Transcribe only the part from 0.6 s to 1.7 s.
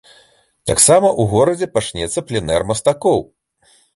Таксама ў горадзе